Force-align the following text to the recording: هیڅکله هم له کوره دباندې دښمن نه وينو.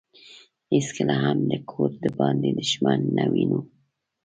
هیڅکله 0.73 1.15
هم 1.23 1.37
له 1.49 1.57
کوره 1.69 1.95
دباندې 2.03 2.49
دښمن 2.59 2.99
نه 3.17 3.25
وينو. 3.31 3.59